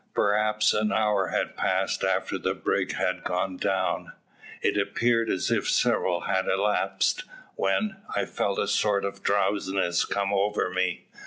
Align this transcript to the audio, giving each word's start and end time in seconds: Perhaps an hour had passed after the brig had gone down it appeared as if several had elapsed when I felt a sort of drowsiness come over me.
Perhaps 0.15 0.73
an 0.73 0.91
hour 0.91 1.27
had 1.27 1.55
passed 1.55 2.03
after 2.03 2.39
the 2.39 2.55
brig 2.55 2.93
had 2.93 3.23
gone 3.23 3.55
down 3.57 4.13
it 4.63 4.75
appeared 4.75 5.29
as 5.29 5.51
if 5.51 5.69
several 5.69 6.21
had 6.21 6.47
elapsed 6.47 7.23
when 7.55 7.97
I 8.15 8.25
felt 8.25 8.57
a 8.57 8.67
sort 8.67 9.05
of 9.05 9.21
drowsiness 9.21 10.05
come 10.05 10.33
over 10.33 10.71
me. 10.71 11.05